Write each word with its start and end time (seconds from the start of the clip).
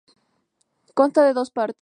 Consta 0.97 1.21
de 1.27 1.33
dos 1.37 1.51
partes. 1.57 1.79